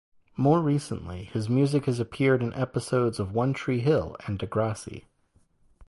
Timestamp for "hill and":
3.81-4.39